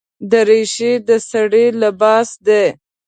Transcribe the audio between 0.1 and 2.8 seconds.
دریشي د سړي لباس دی.